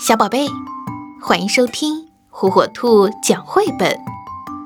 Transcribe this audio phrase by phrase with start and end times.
[0.00, 0.46] 小宝贝，
[1.20, 3.98] 欢迎收听火火兔讲绘本。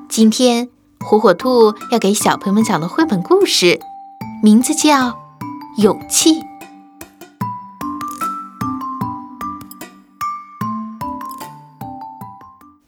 [0.07, 0.69] 今天
[1.01, 3.81] 火火兔要给小朋友们讲的绘本故事，
[4.43, 4.91] 名字叫
[5.79, 6.35] 《勇气》。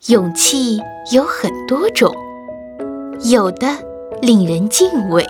[0.08, 0.78] 勇气
[1.12, 2.14] 有很多种，
[3.22, 3.66] 有的
[4.20, 5.26] 令人敬畏，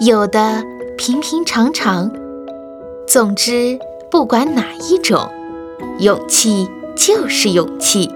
[0.00, 0.62] 有的
[0.98, 2.10] 平平常常。
[3.08, 3.78] 总之，
[4.10, 5.26] 不管哪一种。
[6.02, 6.66] 勇气
[6.96, 8.10] 就是勇气。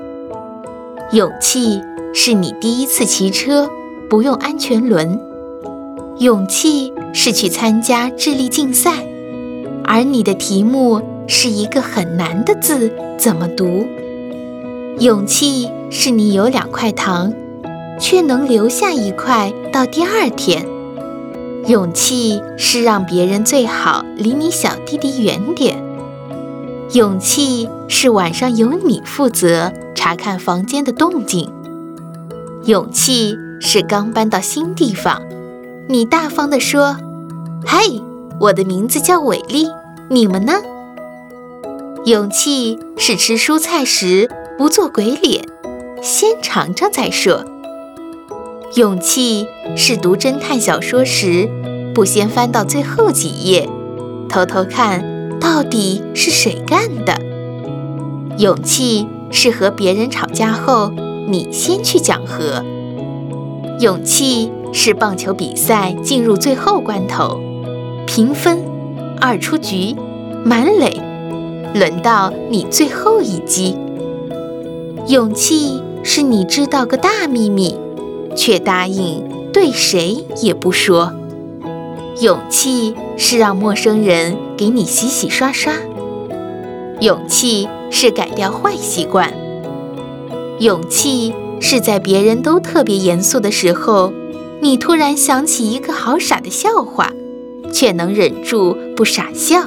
[1.13, 1.81] 勇气
[2.13, 3.71] 是你第一次骑车
[4.11, 5.21] 不用安全轮。
[6.19, 9.07] 勇气是去参加智力竞赛，
[9.85, 13.87] 而你的题目是一个很难的字，怎么读？
[14.99, 17.33] 勇气是你有两块糖，
[18.01, 20.67] 却能留下一块到第二天。
[21.69, 25.86] 勇气是让别人最好离你小弟弟远点。
[26.97, 31.53] 勇气是晚上由你负责查看房间的动静。
[32.65, 35.21] 勇气是刚搬到新地方，
[35.91, 36.97] 你大方地说
[37.67, 37.83] ：“嗨，
[38.41, 39.69] 我的名字叫伟丽，
[40.09, 40.55] 你们呢？”
[42.07, 45.47] 勇气是吃蔬菜时不做鬼脸，
[46.03, 47.45] 先尝尝再说。
[48.75, 51.47] 勇气是读侦探小说时
[51.95, 53.69] 不先翻到最后几页，
[54.31, 55.16] 偷偷看。
[55.47, 57.17] 到底是谁干的？
[58.37, 60.91] 勇气是和别人吵架后，
[61.29, 62.65] 你先去讲和。
[63.79, 67.39] 勇气是棒球比赛进入最后关头，
[68.09, 68.59] 平分，
[69.21, 69.95] 二出局，
[70.45, 71.01] 满垒，
[71.75, 73.77] 轮到你最后一击。
[75.07, 77.77] 勇气是你知道个大秘密，
[78.35, 81.13] 却答应对谁也不说。
[82.21, 85.75] 勇气是让陌生人给你洗洗刷刷，
[87.01, 89.35] 勇气是改掉坏习惯，
[90.59, 94.15] 勇气是在别人都特别严肃的时候，
[94.63, 97.13] 你突然想起一个好傻的笑话，
[97.71, 99.65] 却能忍住不傻笑。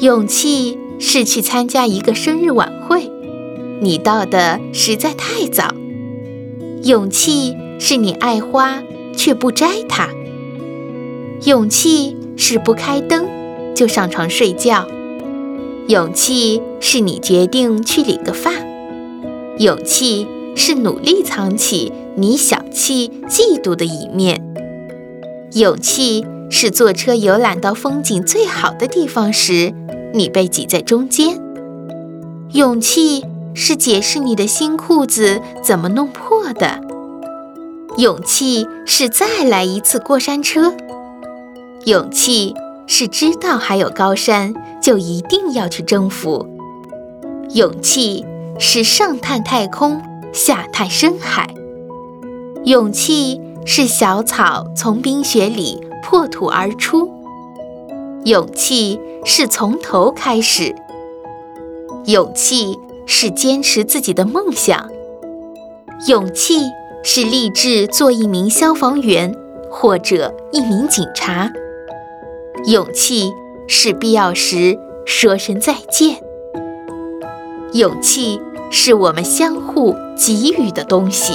[0.00, 3.10] 勇气是去参加一个生日晚会，
[3.80, 5.74] 你到的实在太早。
[6.82, 8.82] 勇气是你爱花
[9.16, 10.10] 却不摘它。
[11.44, 13.24] 勇气是不开灯
[13.74, 14.86] 就上床睡觉，
[15.86, 18.50] 勇气是你决定去理个发，
[19.58, 24.42] 勇气是努力藏起你小气、嫉妒的一面，
[25.52, 29.72] 勇气是坐车游览到风景最好的地方时，
[30.12, 31.40] 你被挤在中间，
[32.52, 36.80] 勇气是解释你的新裤子怎么弄破的，
[37.96, 40.74] 勇气是再来一次过山车。
[41.84, 42.54] 勇气
[42.86, 46.46] 是知道还有高山，就一定要去征服。
[47.54, 48.26] 勇气
[48.58, 50.02] 是上探太空，
[50.32, 51.48] 下探深海。
[52.64, 57.10] 勇气是小草从冰雪里破土而出。
[58.24, 60.74] 勇气是从头开始。
[62.06, 64.90] 勇气是坚持自己的梦想。
[66.08, 66.60] 勇气
[67.02, 69.34] 是立志做一名消防员
[69.70, 71.50] 或者一名警察。
[72.68, 73.32] 勇气
[73.66, 76.22] 是必要时说声再见。
[77.72, 78.38] 勇气
[78.70, 81.32] 是我们相互给予的东西。